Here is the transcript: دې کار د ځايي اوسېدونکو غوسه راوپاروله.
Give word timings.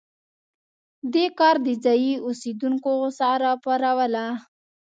دې 1.13 1.25
کار 1.39 1.55
د 1.65 1.67
ځايي 1.83 2.13
اوسېدونکو 2.25 2.89
غوسه 2.99 3.29
راوپاروله. 3.43 4.25